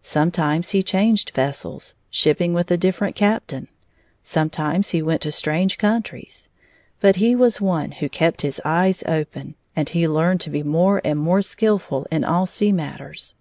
Sometimes 0.00 0.70
he 0.70 0.82
changed 0.82 1.32
vessels, 1.34 1.94
shipping 2.08 2.54
with 2.54 2.70
a 2.70 2.78
different 2.78 3.14
captain. 3.14 3.68
Sometimes 4.22 4.92
he 4.92 5.02
went 5.02 5.20
to 5.20 5.30
strange 5.30 5.76
countries. 5.76 6.48
But 7.00 7.16
he 7.16 7.34
was 7.34 7.60
one 7.60 7.90
who 7.92 8.08
kept 8.08 8.40
his 8.40 8.58
eyes 8.64 9.04
open, 9.06 9.54
and 9.76 9.86
he 9.90 10.08
learned 10.08 10.40
to 10.40 10.48
be 10.48 10.62
more 10.62 11.02
and 11.04 11.18
more 11.18 11.42
skilful 11.42 12.06
in 12.10 12.24
all 12.24 12.46
sea 12.46 12.72
matters. 12.72 13.34